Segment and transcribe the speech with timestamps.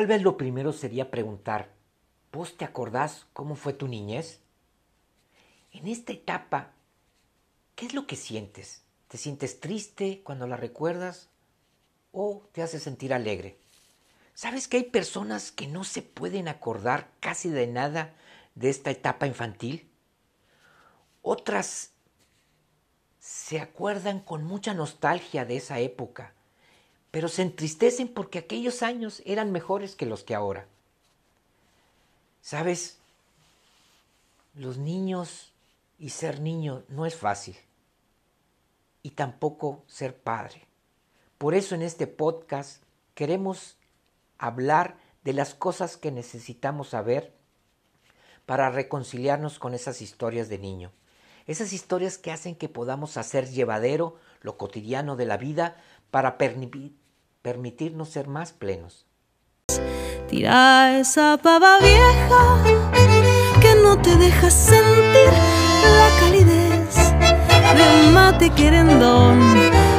[0.00, 1.74] Tal vez lo primero sería preguntar,
[2.32, 4.40] ¿vos te acordás cómo fue tu niñez?
[5.72, 6.70] En esta etapa,
[7.74, 8.82] ¿qué es lo que sientes?
[9.08, 11.28] ¿Te sientes triste cuando la recuerdas
[12.12, 13.58] o te hace sentir alegre?
[14.32, 18.14] ¿Sabes que hay personas que no se pueden acordar casi de nada
[18.54, 19.86] de esta etapa infantil?
[21.20, 21.90] Otras
[23.18, 26.32] se acuerdan con mucha nostalgia de esa época,
[27.10, 30.66] pero se entristecen porque aquellos años eran mejores que los que ahora.
[32.40, 32.98] ¿Sabes?
[34.54, 35.52] Los niños
[35.98, 37.56] y ser niño no es fácil.
[39.02, 40.66] Y tampoco ser padre.
[41.38, 42.82] Por eso en este podcast
[43.14, 43.76] queremos
[44.38, 47.32] hablar de las cosas que necesitamos saber
[48.46, 50.92] para reconciliarnos con esas historias de niño.
[51.46, 55.76] Esas historias que hacen que podamos hacer llevadero lo cotidiano de la vida
[56.10, 56.38] para
[57.42, 59.06] permitirnos ser más plenos.
[60.28, 62.62] Tira esa pava vieja
[63.60, 65.32] que no te deja sentir
[65.98, 66.94] la calidez
[67.76, 69.38] de un mate querendón.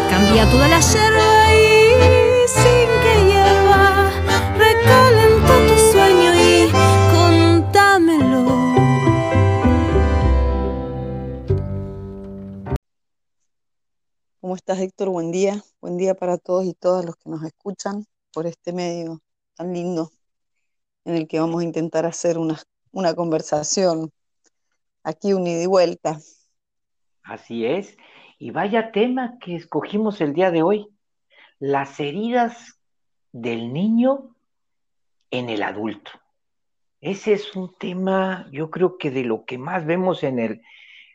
[0.10, 1.31] Cambia toda la yerba
[14.62, 15.10] estás, Héctor?
[15.10, 15.64] Buen día.
[15.82, 19.20] Buen día para todos y todas los que nos escuchan por este medio
[19.56, 20.12] tan lindo
[21.04, 22.60] en el que vamos a intentar hacer una,
[22.92, 24.12] una conversación
[25.02, 26.20] aquí unida y vuelta.
[27.24, 27.98] Así es.
[28.38, 30.88] Y vaya tema que escogimos el día de hoy.
[31.58, 32.80] Las heridas
[33.32, 34.36] del niño
[35.32, 36.12] en el adulto.
[37.00, 40.62] Ese es un tema, yo creo que de lo que más vemos en el,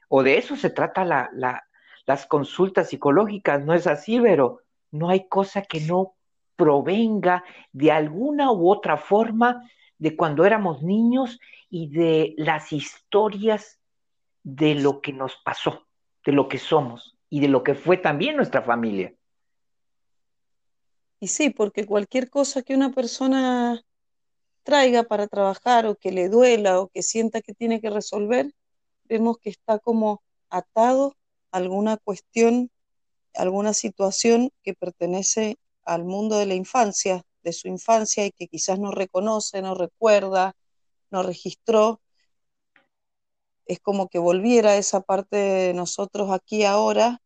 [0.08, 1.65] o de eso se trata la, la,
[2.06, 6.14] las consultas psicológicas, ¿no es así, pero no hay cosa que no
[6.54, 9.68] provenga de alguna u otra forma
[9.98, 13.80] de cuando éramos niños y de las historias
[14.42, 15.86] de lo que nos pasó,
[16.24, 19.12] de lo que somos y de lo que fue también nuestra familia.
[21.18, 23.82] Y sí, porque cualquier cosa que una persona
[24.62, 28.52] traiga para trabajar o que le duela o que sienta que tiene que resolver,
[29.04, 31.14] vemos que está como atado
[31.56, 32.70] alguna cuestión,
[33.34, 38.78] alguna situación que pertenece al mundo de la infancia, de su infancia y que quizás
[38.78, 40.54] no reconoce, no recuerda,
[41.10, 42.00] no registró.
[43.64, 47.22] Es como que volviera esa parte de nosotros aquí ahora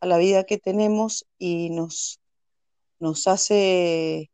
[0.00, 2.20] a la vida que tenemos y nos,
[3.00, 4.30] nos hace,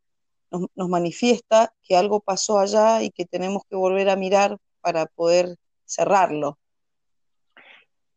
[0.50, 5.06] nos, nos manifiesta que algo pasó allá y que tenemos que volver a mirar para
[5.06, 6.58] poder cerrarlo.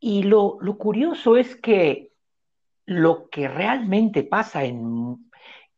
[0.01, 2.11] Y lo, lo curioso es que
[2.85, 5.31] lo que realmente pasa en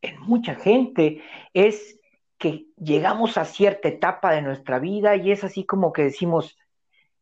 [0.04, 1.22] en mucha gente
[1.54, 1.98] es
[2.38, 6.58] que llegamos a cierta etapa de nuestra vida y es así como que decimos,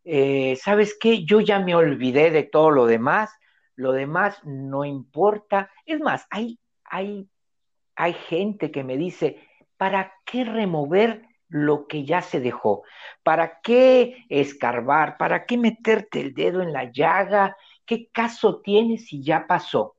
[0.04, 1.24] eh, ¿sabes qué?
[1.24, 3.30] Yo ya me olvidé de todo lo demás,
[3.76, 5.70] lo demás no importa.
[5.86, 7.28] Es más, hay, hay,
[7.94, 9.38] hay gente que me dice,
[9.76, 12.82] ¿para qué remover lo que ya se dejó?
[13.22, 15.18] ¿Para qué escarbar?
[15.18, 17.56] ¿Para qué meterte el dedo en la llaga?
[17.84, 19.96] ¿Qué caso tiene si ya pasó?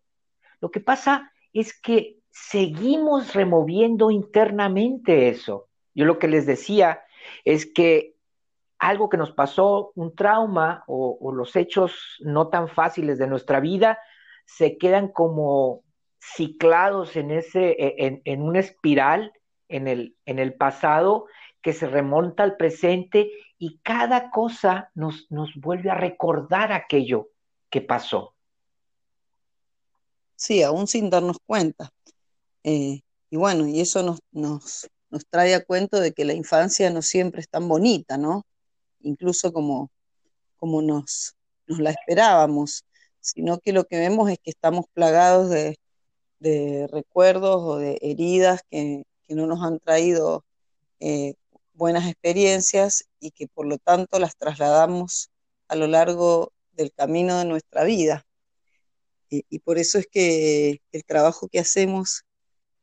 [0.59, 5.69] Lo que pasa es que seguimos removiendo internamente eso.
[5.94, 7.03] Yo lo que les decía
[7.46, 8.16] es que
[8.80, 14.00] algo que nos pasó, un trauma o, los hechos no tan fáciles de nuestra vida,
[14.46, 15.84] se quedan como
[16.19, 19.31] ciclados en, ese, e, en, una espiral
[19.69, 21.28] en el, en el pasado
[21.63, 27.29] que se remonta al presente y cada cosa nos, nos vuelve a recordar aquello
[27.69, 28.35] que pasó.
[30.36, 31.89] Sí, aún sin darnos cuenta.
[32.63, 36.89] Eh, y bueno, y eso nos, nos, nos, trae a cuento de que la infancia
[36.89, 38.45] no siempre es tan bonita, ¿no?
[39.00, 39.89] Incluso como,
[40.57, 42.83] como nos, nos la esperábamos,
[43.21, 45.77] sino que lo que vemos es que estamos plagados de,
[46.39, 50.44] de recuerdos o de heridas que, que no nos han traído
[51.00, 51.36] eh,
[51.74, 55.31] buenas experiencias y que por lo tanto las trasladamos
[55.68, 58.25] a lo largo del camino de nuestra vida.
[59.30, 62.24] Y, por eso es que el trabajo que hacemos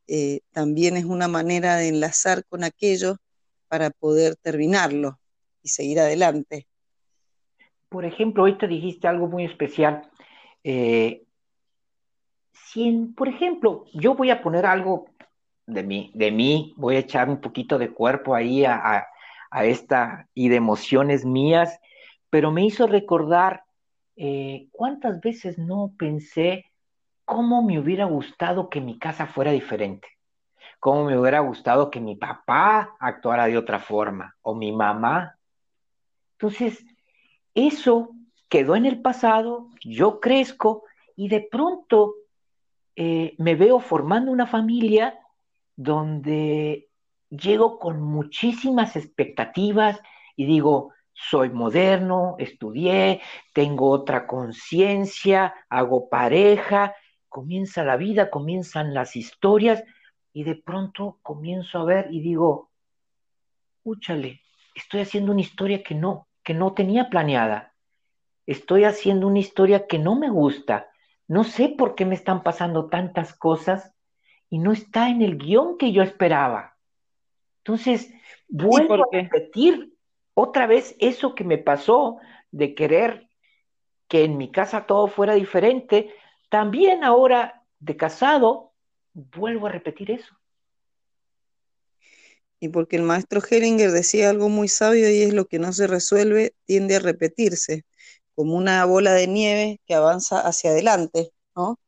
[0.09, 3.19] eh, también es una manera de enlazar con aquello
[3.69, 5.21] para poder terminarlo
[5.63, 6.67] y seguir adelante.
[7.89, 10.11] Por ejemplo, te dijiste algo muy especial.
[10.65, 11.23] Eh,
[13.17, 15.07] por ejemplo, yo voy a poner algo
[15.71, 19.07] de mí, de mí, voy a echar un poquito de cuerpo ahí a,
[19.63, 21.81] esta y de emociones mías,
[22.29, 23.65] pero me hizo recordar
[24.17, 26.67] eh, cuántas veces no pensé
[27.25, 30.07] cómo me hubiera gustado que mi casa fuera diferente,
[30.79, 35.37] cómo me hubiera gustado que mi papá actuara de otra forma o mi mamá.
[36.33, 36.85] Entonces,
[37.55, 38.11] eso
[38.49, 40.85] quedó en el pasado, yo crezco
[41.17, 42.15] y de pronto
[42.97, 45.20] eh, me veo formando una familia
[45.83, 46.91] donde
[47.31, 49.99] llego con muchísimas expectativas
[50.37, 53.23] y digo, soy moderno, estudié,
[53.55, 56.95] tengo otra conciencia, hago pareja,
[57.31, 59.83] comienza la vida, comienzan las historias
[60.35, 62.71] y de pronto comienzo a ver y digo,
[63.83, 64.43] úchale,
[64.75, 67.73] estoy haciendo una historia que no, que no tenía planeada.
[68.45, 70.91] Estoy haciendo una historia que no me gusta.
[71.27, 73.95] No sé por qué me están pasando tantas cosas
[74.51, 76.77] y no está en el guion que yo esperaba.
[77.59, 78.13] Entonces,
[78.49, 79.95] vuelvo a repetir
[80.35, 82.19] otra vez eso que me pasó
[82.51, 83.29] de querer
[84.09, 86.13] que en mi casa todo fuera diferente.
[86.49, 88.73] También ahora de casado,
[89.15, 90.35] vuelvo a repetir eso.
[92.59, 95.87] Y porque el maestro Hellinger decía algo muy sabio y es lo que no se
[95.87, 97.85] resuelve tiende a repetirse,
[98.35, 101.79] como una bola de nieve que avanza hacia adelante, ¿no?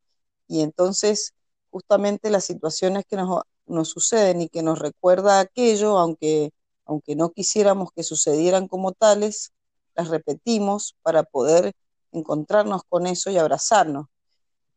[0.48, 1.34] Y entonces,
[1.72, 6.52] justamente las situaciones que nos, nos suceden y que nos recuerda aquello, aunque,
[6.84, 9.52] aunque no quisiéramos que sucedieran como tales,
[9.94, 11.72] las repetimos para poder
[12.12, 14.06] encontrarnos con eso y abrazarnos.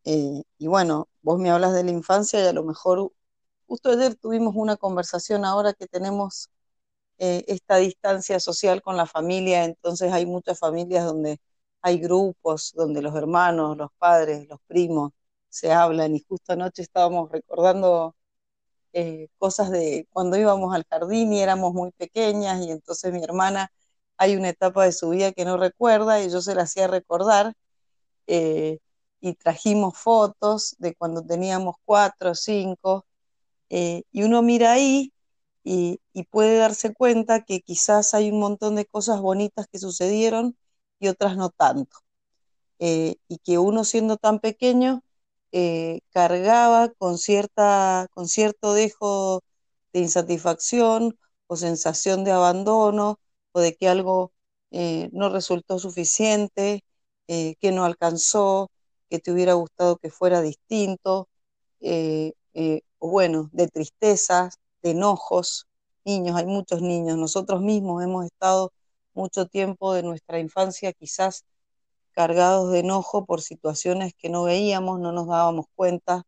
[0.04, 3.12] Eh, y bueno, vos me hablas de la infancia y a lo mejor,
[3.66, 6.50] justo ayer tuvimos una conversación ahora que tenemos
[7.18, 11.38] eh, esta distancia social con la familia, entonces hay muchas familias donde
[11.82, 15.12] hay grupos, donde los hermanos, los padres, los primos
[15.56, 18.16] se hablan y justo anoche estábamos recordando
[18.92, 23.72] eh, cosas de cuando íbamos al jardín y éramos muy pequeñas y entonces mi hermana
[24.18, 27.54] hay una etapa de su vida que no recuerda y yo se la hacía recordar
[29.20, 33.06] y trajimos fotos de cuando teníamos cuatro o cinco,
[33.70, 35.12] eh, y uno mira ahí
[35.64, 36.00] y,
[36.30, 40.56] puede darse cuenta que quizás hay un montón de cosas bonitas que sucedieron
[41.00, 41.98] y otras no tanto.
[42.78, 45.02] Eh, y que uno siendo tan pequeño
[45.58, 49.42] eh, cargaba con, cierta, con cierto dejo
[49.92, 53.18] de insatisfacción o sensación de abandono
[53.52, 54.32] o de que algo
[55.12, 56.82] no resultó suficiente,
[57.26, 58.70] que no alcanzó,
[59.08, 61.28] que te hubiera gustado que fuera distinto,
[61.80, 65.66] eh, eh, o bueno, de tristezas, de enojos.
[66.04, 67.16] Niños, hay muchos niños.
[67.18, 68.72] Nosotros mismos hemos estado
[69.14, 71.44] mucho tiempo de nuestra infancia quizás
[72.16, 76.24] cargados de enojo por situaciones que no veíamos, no nos dábamos cuenta,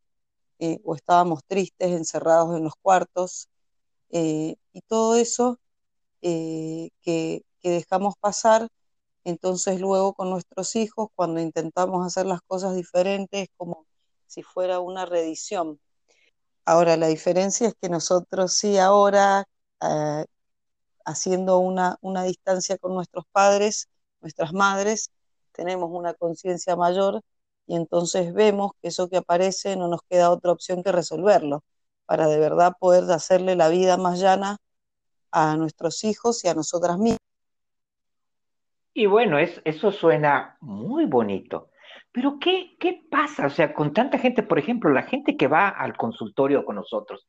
[0.60, 3.48] eh, o estábamos tristes, encerrados en los cuartos,
[4.10, 4.56] y
[4.88, 5.58] todo eso
[6.20, 8.68] que, que dejamos pasar
[9.28, 13.86] entonces luego con nuestros hijos, cuando intentamos hacer las cosas diferentes, como
[14.26, 15.78] si fuera una reedición.
[16.64, 19.44] Ahora, la diferencia es que nosotros sí ahora,
[19.82, 20.24] eh,
[21.04, 23.88] haciendo una distancia con nuestros padres,
[24.20, 25.10] nuestras madres,
[25.58, 27.20] tenemos una conciencia mayor
[27.66, 31.64] y entonces vemos que eso que aparece no nos queda otra opción que resolverlo,
[32.06, 34.58] para de verdad poder hacerle la vida más llana
[35.32, 37.18] a nuestros hijos y a nosotras mismas.
[38.94, 41.70] Y bueno, eso suena muy bonito.
[42.12, 43.46] Pero ¿qué, ¿qué pasa?
[43.46, 47.26] O sea, con tanta gente, por ejemplo, la gente que va al consultorio con nosotros,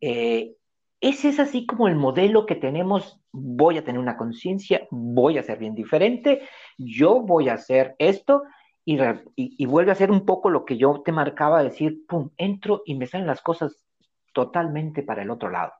[0.00, 0.56] eh,
[1.00, 5.42] ese es así como el modelo que tenemos, voy a tener una conciencia, voy a
[5.42, 6.42] ser bien diferente,
[6.78, 8.42] yo voy a hacer esto
[8.84, 8.98] y,
[9.36, 12.96] y, vuelve a ser un poco lo que yo te marcaba, decir, pum, entro y
[12.96, 13.86] me salen las cosas
[14.32, 15.72] totalmente para el otro lado.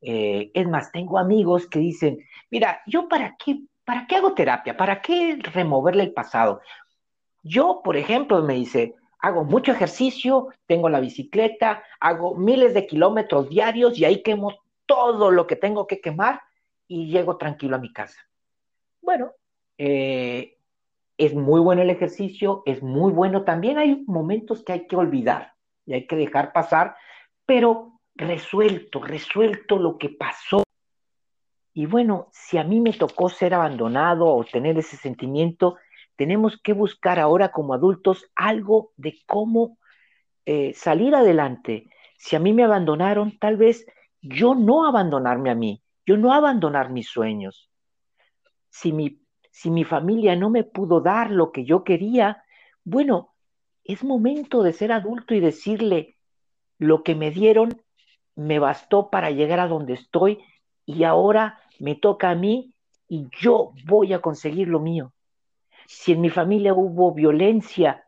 [0.00, 2.18] Eh, es más, tengo amigos que dicen,
[2.50, 4.76] mira, yo para qué ¿para qué hago terapia?
[4.76, 6.60] ¿Para qué removerle el pasado?
[7.42, 13.48] Yo, por ejemplo, me dice, hago mucho ejercicio, tengo la bicicleta, hago miles de kilómetros
[13.48, 14.54] diarios y ahí quemo
[14.90, 16.40] todo lo que tengo que quemar
[16.88, 18.18] y llego tranquilo a mi casa.
[19.00, 19.34] Bueno,
[19.78, 20.56] eh,
[21.16, 23.44] es muy bueno el ejercicio, es muy bueno.
[23.44, 25.52] También hay momentos que hay que olvidar
[25.86, 26.96] y hay que dejar pasar,
[27.46, 30.64] pero resuelto, resuelto lo que pasó
[31.72, 35.76] y bueno, si a mí me tocó ser abandonado o tener ese sentimiento,
[36.16, 39.78] tenemos que buscar ahora como adultos algo de cómo
[40.46, 41.88] eh, salir adelante.
[42.16, 43.86] Si a mí me abandonaron, tal vez
[44.20, 47.70] yo no abandonarme a mí, yo no abandonar mis sueños.
[48.68, 52.42] Si mi, si mi familia no me pudo dar lo que yo quería,
[52.84, 53.34] bueno,
[53.84, 56.16] es momento de ser adulto y decirle,
[56.78, 57.82] lo que me dieron
[58.36, 60.38] me bastó para llegar a donde estoy
[60.86, 62.72] y ahora me toca a mí
[63.08, 65.12] y yo voy a conseguir lo mío.
[65.86, 68.04] Si en mi familia hubo violencia,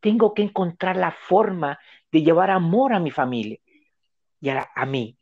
[0.00, 1.78] tengo que encontrar la forma
[2.10, 3.58] de llevar amor a mi familia.
[4.40, 5.17] y a, mí.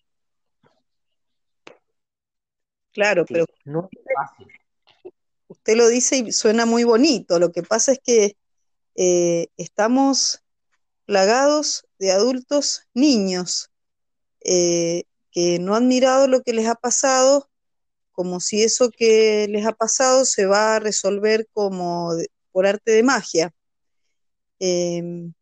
[2.97, 4.49] Claro, pero no es fácil.
[5.49, 7.39] usted lo dice y suena muy bonito.
[7.39, 8.39] Lo que pasa es que
[8.95, 10.43] eh, estamos
[11.05, 13.71] plagados de adultos niños
[14.41, 17.51] eh, que no han mirado lo que les ha pasado
[18.13, 22.13] como si eso que les ha pasado se va a resolver como
[22.51, 23.53] por arte de magia.
[24.59, 25.35] Em,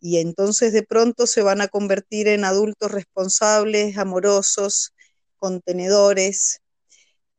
[0.00, 4.94] y entonces de pronto se van a convertir en adultos responsables, amorosos,
[5.36, 6.60] contenedores,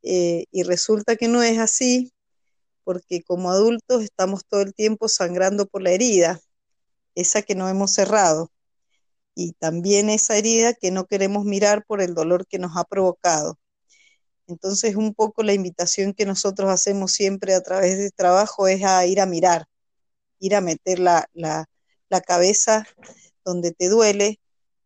[0.10, 2.14] eh, y resulta que no es así,
[2.86, 6.40] porque como adultos estamos todo el tiempo sangrando por la herida,
[7.16, 8.50] esa que no hemos cerrado,
[9.36, 13.60] y también esa herida que no queremos mirar por el dolor que nos ha provocado.
[14.48, 19.06] Entonces, un poco la invitación que nosotros hacemos siempre a través del trabajo es a
[19.06, 19.66] ir a mirar,
[20.40, 21.28] ir a meter la,
[22.26, 22.88] cabeza
[23.44, 24.40] donde te duele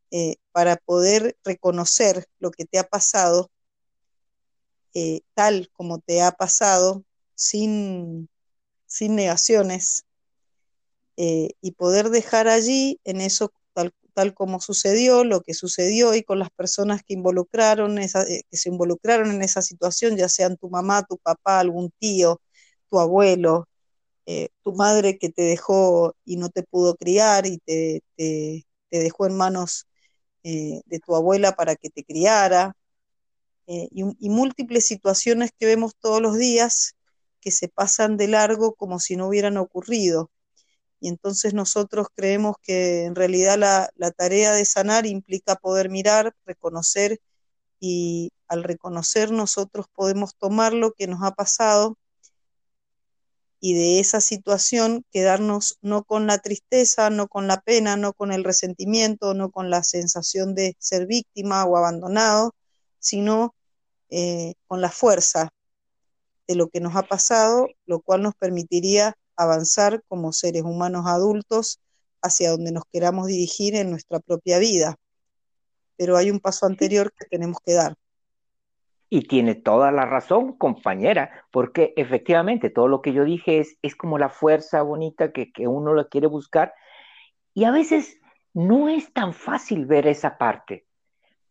[0.10, 3.52] eh, para poder reconocer lo que te ha pasado
[4.94, 7.04] eh, tal como te ha pasado,
[7.36, 8.30] sin,
[8.86, 10.06] sin negaciones,
[11.18, 13.52] eh, y poder dejar allí en eso
[14.14, 18.10] tal como sucedió, lo que sucedió y con las personas que involucraron, eh,
[18.50, 22.42] que se involucraron en esa situación, ya sean tu mamá, tu papá, algún tío,
[22.90, 23.70] tu abuelo,
[24.64, 28.04] tu madre que te dejó y no te pudo criar y te,
[28.90, 29.88] dejó en manos
[30.44, 32.76] de tu abuela para que te criara,
[33.92, 36.96] y múltiples situaciones que vemos todos los días
[37.42, 40.32] que se pasan de largo como si no hubieran ocurrido.
[41.02, 47.20] Y entonces nosotros creemos que en realidad la, tarea de sanar implica poder mirar, reconocer
[47.80, 51.98] y al reconocer nosotros podemos tomar lo que nos ha pasado
[53.60, 58.32] y de esa situación quedarnos no con la tristeza, no con la pena, no con
[58.32, 62.56] el resentimiento, no con la sensación de ser víctima o abandonado,
[63.00, 63.56] sino
[64.12, 65.50] eh, con la fuerza
[66.48, 71.80] de lo que nos ha pasado, lo cual nos permitiría avanzar como seres humanos adultos
[72.22, 74.98] hacia donde nos queramos dirigir en nuestra propia vida.
[75.98, 77.96] Pero hay un paso anterior que tenemos que dar.
[79.10, 83.96] Y tiene toda la razón, compañera, porque efectivamente todo lo que yo dije es, es
[83.96, 86.74] como la fuerza bonita que, que uno la quiere buscar.
[87.54, 88.20] Y a veces
[88.54, 90.86] no es tan fácil ver esa parte.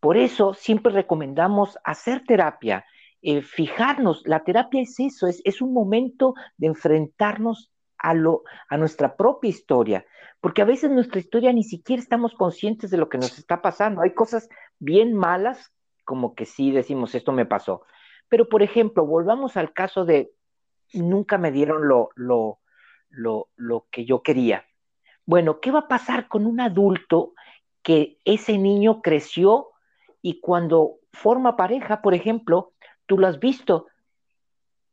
[0.00, 2.86] Por eso siempre recomendamos hacer terapia,
[3.20, 4.22] eh, fijarnos.
[4.24, 10.06] La terapia es eso, es, un momento de enfrentarnos a, lo, a nuestra propia historia,
[10.40, 14.00] porque a veces nuestra historia ni siquiera estamos conscientes de lo que nos está pasando.
[14.00, 15.70] Hay cosas bien malas,
[16.04, 17.82] como que sí decimos, esto me pasó.
[18.30, 20.32] Pero, por ejemplo, volvamos al caso de
[20.94, 22.58] nunca me dieron lo
[23.90, 24.64] que yo quería.
[25.26, 27.34] Bueno, ¿qué va a pasar con un adulto
[27.82, 29.69] que ese niño creció
[30.22, 32.72] y cuando forma pareja, por ejemplo,
[33.06, 33.86] tú lo has visto,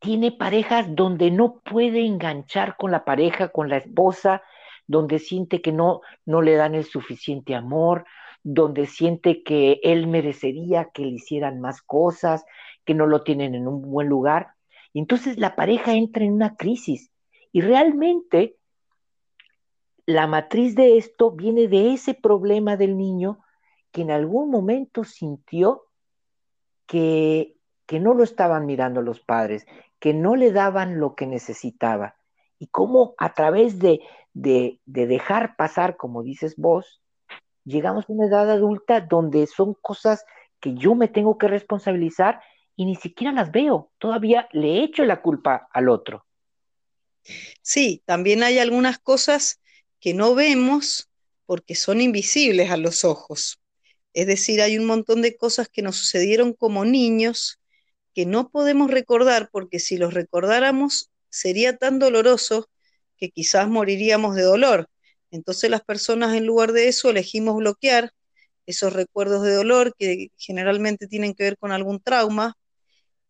[0.00, 4.42] tiene parejas donde no puede enganchar con la pareja, con la esposa,
[4.86, 8.06] donde siente que no, no le dan el suficiente amor,
[8.42, 12.44] donde siente que él merecería que le hicieran más cosas,
[12.84, 14.54] que no lo tienen en un buen lugar.
[14.92, 17.10] Y entonces la pareja entra en una crisis.
[17.52, 18.56] Y realmente
[20.06, 23.40] la matriz de esto viene de ese problema del niño
[23.98, 25.88] que en algún momento sintió
[26.86, 29.66] que, que no lo estaban mirando los padres,
[29.98, 32.14] que no le daban lo que necesitaba.
[32.60, 33.98] Y cómo a través de,
[34.34, 37.02] de, dejar pasar, como dices vos,
[37.64, 40.24] llegamos a una edad adulta donde son cosas
[40.60, 42.40] que yo me tengo que responsabilizar
[42.76, 43.90] y ni siquiera las veo.
[43.98, 46.24] Todavía le echo la culpa al otro.
[47.62, 49.60] Sí, también hay algunas cosas
[49.98, 51.10] que no vemos
[51.46, 53.60] porque son invisibles a los ojos.
[54.14, 57.60] Es decir, hay un montón de cosas que nos sucedieron como niños
[58.14, 62.68] que no podemos recordar porque si los recordáramos sería tan doloroso
[63.16, 64.88] que quizás moriríamos de dolor.
[65.30, 68.12] Entonces las personas en lugar de eso elegimos bloquear
[68.66, 72.54] esos recuerdos de dolor que generalmente tienen que ver con algún trauma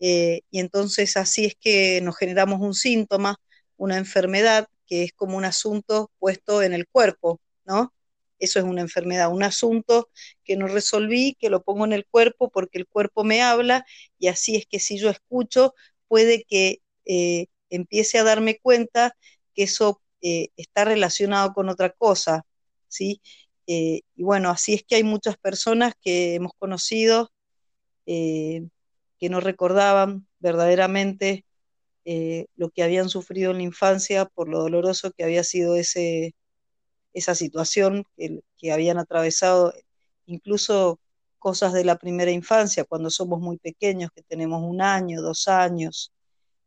[0.00, 3.36] eh, y entonces así es que nos generamos un síntoma,
[3.76, 7.92] una enfermedad que es como un asunto puesto en el cuerpo, ¿no?
[8.38, 10.08] Eso es una enfermedad, un asunto
[10.44, 13.84] que no resolví, que lo pongo en el cuerpo porque el cuerpo me habla
[14.18, 15.74] y así es que si yo escucho,
[16.08, 19.16] puede que eh, empiece a darme cuenta
[19.54, 22.44] que eso eh, está relacionado con otra cosa,
[22.88, 23.20] ¿sí?
[23.66, 27.30] Eh, y bueno, así es que hay muchas personas que hemos conocido
[28.06, 31.44] que no recordaban verdaderamente
[32.56, 36.34] lo que habían sufrido en la infancia por lo doloroso que había sido ese,
[37.18, 39.74] esa situación que, habían atravesado
[40.26, 41.00] incluso
[41.38, 46.12] cosas de la primera infancia, cuando somos muy pequeños, que tenemos un año, dos años,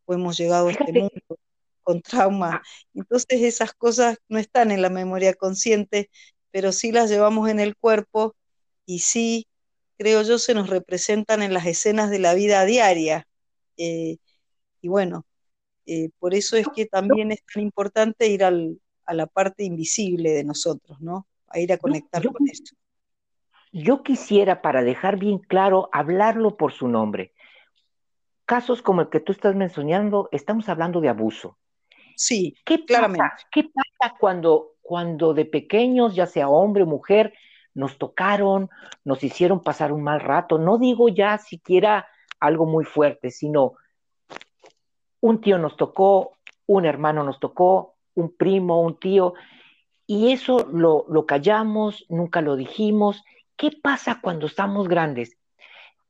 [0.06, 1.38] o hemos llegado a este mundo
[1.82, 2.62] con trauma.
[2.94, 6.10] Entonces esas cosas no están en la memoria consciente,
[6.50, 8.36] pero sí las llevamos en el cuerpo
[8.86, 9.46] y sí,
[9.98, 13.26] creo yo, se nos representan en las escenas de la vida diaria.
[13.76, 14.18] Eh,
[14.80, 15.26] y bueno,
[15.86, 20.30] eh, por eso es que también es tan importante ir al, a la parte invisible
[20.30, 21.26] de nosotros, ¿no?
[21.48, 22.74] A ir a conectar con eso.
[23.72, 27.32] Yo quisiera, para dejar bien claro, hablarlo por su nombre.
[28.44, 31.58] Casos como el que tú estás mencionando, estamos hablando de abuso.
[32.16, 33.24] Sí, ¿Qué claramente.
[33.24, 37.32] Pasa, ¿Qué pasa cuando, cuando de pequeños, ya sea hombre o mujer,
[37.74, 38.68] nos tocaron,
[39.04, 40.58] nos hicieron pasar un mal rato?
[40.58, 42.06] No digo ya siquiera
[42.40, 43.74] algo muy fuerte, sino
[45.20, 49.34] un tío nos tocó, un hermano nos tocó, un primo, un tío,
[50.06, 53.22] y eso lo, lo callamos, nunca lo dijimos.
[53.56, 55.36] ¿Qué pasa cuando estamos grandes?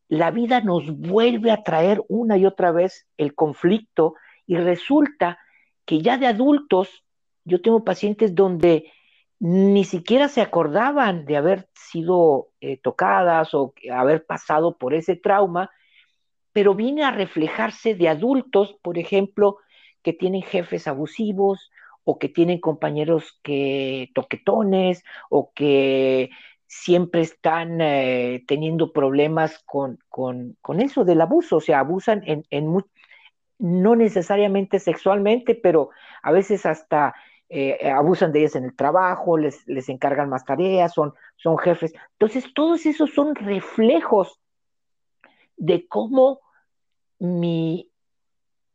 [0.09, 4.15] La vida nos vuelve a traer una y otra vez el conflicto
[4.47, 5.39] y resulta
[5.85, 7.05] que ya de adultos,
[7.45, 8.93] yo tengo pacientes donde
[9.39, 15.71] ni siquiera se acordaban de haber sido eh, tocadas o haber pasado por ese trauma,
[16.53, 19.57] pero viene a reflejarse de adultos, por ejemplo,
[20.03, 21.72] que tienen jefes abusivos
[22.05, 26.31] o que tienen compañeros que toquetones o que
[26.67, 29.99] siempre están eh, teniendo problemas con,
[30.81, 32.75] eso del abuso, o sea, abusan en, en,
[33.59, 35.91] no necesariamente sexualmente, pero
[36.23, 37.15] a veces hasta
[37.51, 41.93] eh, abusan de ellas en el trabajo, les, les encargan más tareas, son, son jefes.
[42.13, 44.41] Entonces, todos esos son reflejos
[45.59, 46.41] de cómo
[47.19, 47.93] mi,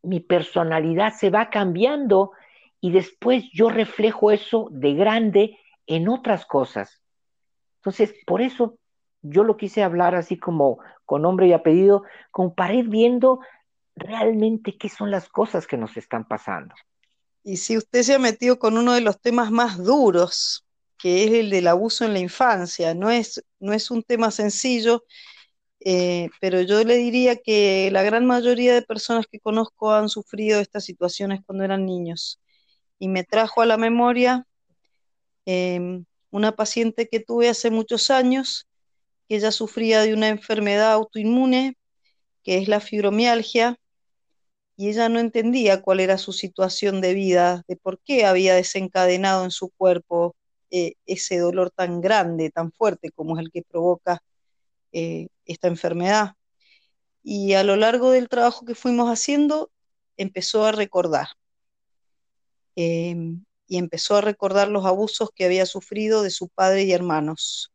[0.04, 2.32] mi personalidad se va cambiando
[2.82, 7.02] y después yo reflejo eso de grande en otras cosas.
[7.78, 8.78] Entonces, por eso
[9.22, 13.40] yo lo quise hablar así como con nombre y apellido, como para ir viendo
[13.96, 16.76] realmente qué son las cosas que nos están pasando.
[17.44, 20.66] Y si usted se ha metido con uno de los temas más duros,
[20.98, 25.06] que es el del abuso en la infancia, no es, no es un tema sencillo,
[25.80, 30.60] eh, pero yo le diría que la gran mayoría de personas que conozco han sufrido
[30.60, 32.42] estas situaciones cuando eran niños.
[33.00, 34.46] Y me trajo a la memoria
[35.46, 38.68] em, una paciente que tuve hace muchos años,
[39.28, 41.78] que ella sufría de una enfermedad autoinmune,
[42.44, 43.78] que es la fibromialgia,
[44.78, 49.44] y ella no entendía cuál era su situación de vida, de por qué había desencadenado
[49.44, 50.36] en su cuerpo
[50.70, 54.22] eh, ese dolor tan grande, tan fuerte como es el que provoca
[54.92, 56.36] eh, esta enfermedad.
[57.24, 59.72] Y a lo largo del trabajo que fuimos haciendo,
[60.18, 61.28] empezó a recordar.
[62.80, 67.74] Em, y empezó a recordar los abusos que había sufrido de su padre y hermanos.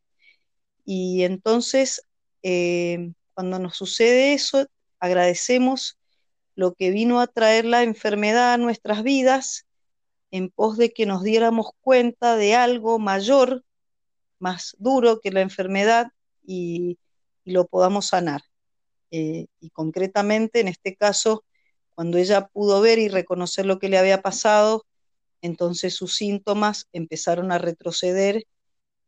[0.85, 2.03] Y entonces,
[2.41, 4.65] em, cuando nos sucede eso,
[4.99, 5.99] agradecemos
[6.55, 9.67] lo que vino a traer la enfermedad a nuestras vidas
[10.31, 13.63] en pos de que nos diéramos cuenta de algo mayor,
[14.39, 16.07] más duro que la enfermedad
[16.45, 16.97] y,
[17.45, 18.41] lo podamos sanar.
[19.11, 21.43] Eh, y concretamente, en este caso,
[21.95, 24.85] cuando ella pudo ver y reconocer lo que le había pasado,
[25.43, 28.45] entonces sus síntomas empezaron a retroceder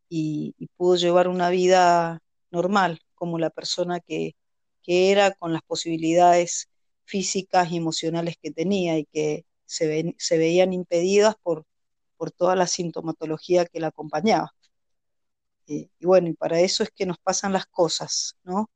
[0.08, 2.20] y, pudo llevar una vida
[2.50, 4.36] normal, como la persona que,
[4.82, 6.68] que era, con las posibilidades
[7.04, 11.64] físicas y emocionales que tenía y que se, se veían impedidas por,
[12.18, 14.52] por toda la sintomatología que la acompañaba.
[15.66, 18.70] Eh, y bueno, y para eso es que nos pasan las cosas, ¿no?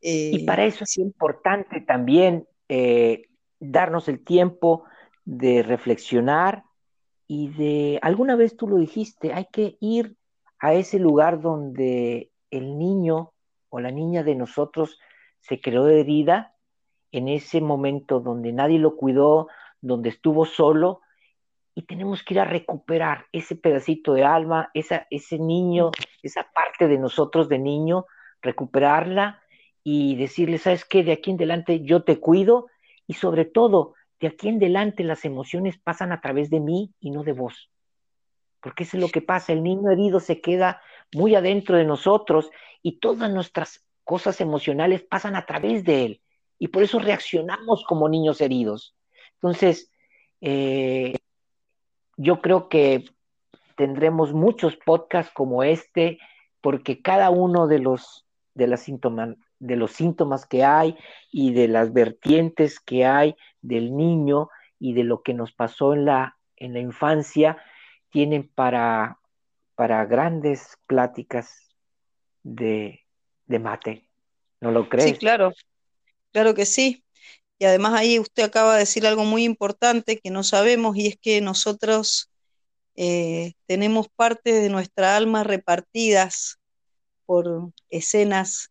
[0.00, 3.22] y eh, para eso es importante también eh,
[3.58, 4.84] darnos el tiempo
[5.24, 6.64] de reflexionar
[7.26, 10.16] y de, alguna vez tú lo dijiste, hay que ir
[10.58, 13.32] a ese lugar donde el niño
[13.68, 14.98] o la niña de nosotros
[15.40, 16.54] se creó herida
[17.12, 19.48] en ese momento donde nadie lo cuidó,
[19.80, 21.00] donde estuvo solo,
[21.74, 25.90] y tenemos que ir a recuperar ese pedacito de alma, esa, ese niño,
[26.22, 28.06] esa parte de nosotros de niño,
[28.40, 29.40] recuperarla
[29.82, 31.02] y decirle, ¿sabes qué?
[31.02, 32.68] De aquí en adelante yo te cuido
[33.06, 37.10] y sobre todo, de aquí en adelante las emociones pasan a través de mí y
[37.10, 37.70] no de vos.
[38.62, 40.80] Porque eso es lo que pasa, el niño herido se queda
[41.12, 42.50] muy adentro de nosotros
[42.82, 46.20] y todas nuestras cosas emocionales pasan a través de él
[46.58, 48.96] y por eso reaccionamos como niños heridos.
[49.34, 49.90] Entonces,
[50.40, 51.14] eh,
[52.16, 53.04] yo creo que
[53.76, 56.18] tendremos muchos podcasts como este,
[56.62, 58.23] porque cada uno de los,
[58.54, 58.66] de,
[59.58, 60.96] de los síntomas que hay
[61.30, 66.04] y de las vertientes que hay del niño y de lo que nos pasó en
[66.04, 67.56] la, en la infancia,
[68.10, 69.18] tienen para,
[69.74, 71.68] para grandes pláticas
[72.42, 73.00] de,
[73.46, 74.08] de mate.
[74.60, 75.10] ¿No lo crees?
[75.10, 75.52] Sí, claro,
[76.32, 77.04] claro que sí.
[77.58, 81.16] Y además ahí usted acaba de decir algo muy importante que no sabemos y es
[81.16, 82.30] que nosotros
[82.96, 86.58] eh, tenemos partes de nuestra alma repartidas
[87.26, 88.70] por escenas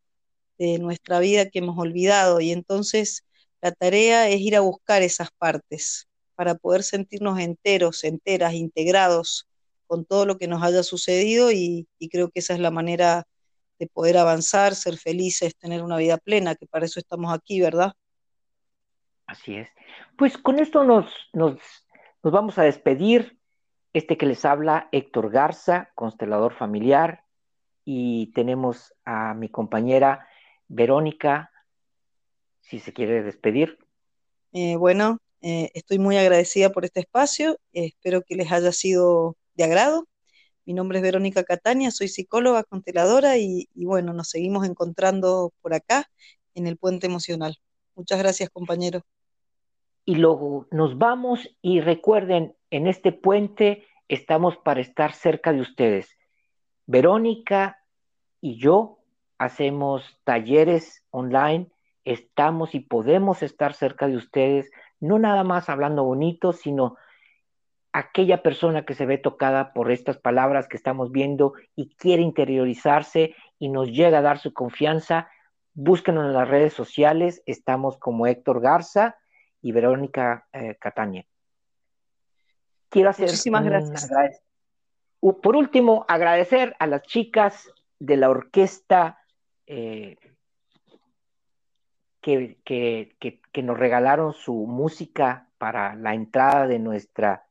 [0.57, 3.25] de nuestra vida que hemos olvidado y entonces
[3.61, 9.47] la tarea es ir a buscar esas partes para poder sentirnos enteros, enteras, integrados
[9.87, 13.23] con todo lo que nos haya sucedido y, creo que esa es la manera
[13.79, 17.93] de poder avanzar, ser felices, tener una vida plena, que para eso estamos aquí, ¿verdad?
[19.27, 19.69] Así es.
[20.17, 21.57] Pues con esto nos, nos,
[22.21, 23.39] nos vamos a despedir.
[23.93, 27.22] Este que les habla, Héctor Garza, constelador familiar,
[27.85, 30.27] y tenemos a mi compañera
[30.67, 31.51] Verónica,
[32.61, 33.77] si se quiere despedir.
[34.53, 39.65] Eh, bueno, eh, estoy muy agradecida por este espacio, espero que les haya sido de
[39.65, 40.07] agrado.
[40.65, 45.73] Mi nombre es Verónica Catania, soy psicóloga consteladora y, y bueno, nos seguimos encontrando por
[45.73, 46.09] acá
[46.53, 47.57] en el puente emocional.
[47.95, 49.01] Muchas gracias, compañero.
[50.05, 56.17] Y luego nos vamos y recuerden, en este puente estamos para estar cerca de ustedes.
[56.85, 57.79] Verónica
[58.41, 58.99] y yo
[59.37, 61.71] hacemos talleres online,
[62.05, 66.97] estamos y podemos estar cerca de ustedes, no nada más hablando bonito, sino
[67.93, 73.35] aquella persona que se ve tocada por estas palabras que estamos viendo y quiere interiorizarse
[73.59, 75.29] y nos llega a dar su confianza,
[75.73, 79.17] búsquenos en las redes sociales, estamos como Héctor Garza
[79.61, 81.25] y Verónica eh, Catania.
[82.89, 84.43] Quiero hacer Muchísimas gracias.
[85.23, 89.19] Por último, agradecer a las chicas de la orquesta
[89.65, 90.17] eh,
[92.19, 97.45] que, que, que, nos regalaron su música para la entrada de nuestra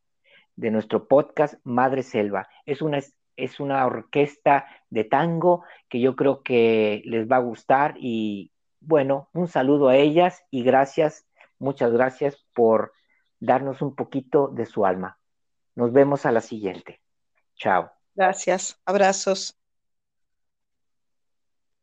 [0.54, 2.46] de nuestro podcast Madre Selva.
[2.66, 2.98] Es una,
[3.36, 9.30] es una orquesta de tango que yo creo que les va a gustar y bueno,
[9.32, 11.26] un saludo a ellas y gracias,
[11.58, 12.92] muchas gracias por
[13.40, 15.18] darnos un poquito de su alma.
[15.74, 17.01] Nos vemos a la siguiente.
[17.62, 17.92] Chao.
[18.16, 18.76] Gracias.
[18.84, 19.54] Abrazos.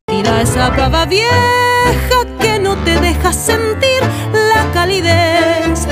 [0.07, 4.01] Tira esa pava vieja que no te deja sentir
[4.33, 5.87] la calidez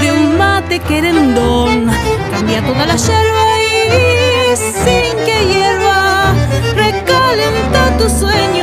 [0.00, 1.90] de un mate querendón.
[2.30, 6.34] Cambia toda la yerba y sin que hierva
[6.76, 8.61] recalenta tu sueño.